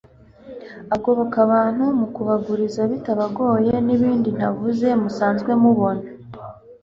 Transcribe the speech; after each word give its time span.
agoboka 0.95 1.37
abantu 1.45 1.83
mu 1.99 2.07
kubaguriza 2.15 2.81
bitabagoye 2.91 3.73
n'ibindi 3.85 4.29
ntavuze 4.37 4.87
musanzwe 5.01 5.51
mubona 5.61 6.03